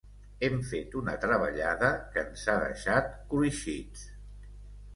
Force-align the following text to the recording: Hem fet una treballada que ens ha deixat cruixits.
Hem 0.45 0.53
fet 0.69 0.95
una 1.01 1.13
treballada 1.25 1.91
que 2.15 2.23
ens 2.29 2.47
ha 2.47 2.57
deixat 2.65 3.13
cruixits. 3.35 4.09